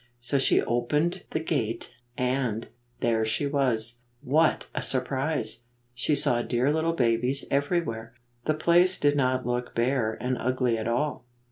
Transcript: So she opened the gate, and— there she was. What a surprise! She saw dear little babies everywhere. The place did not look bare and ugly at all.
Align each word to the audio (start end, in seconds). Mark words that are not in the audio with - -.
So 0.19 0.39
she 0.39 0.63
opened 0.63 1.25
the 1.29 1.39
gate, 1.39 1.93
and— 2.17 2.67
there 3.01 3.23
she 3.23 3.45
was. 3.45 3.99
What 4.21 4.67
a 4.73 4.81
surprise! 4.81 5.65
She 5.93 6.15
saw 6.15 6.41
dear 6.41 6.73
little 6.73 6.93
babies 6.93 7.45
everywhere. 7.51 8.15
The 8.45 8.55
place 8.55 8.97
did 8.97 9.15
not 9.15 9.45
look 9.45 9.75
bare 9.75 10.17
and 10.19 10.39
ugly 10.39 10.75
at 10.75 10.87
all. 10.87 11.27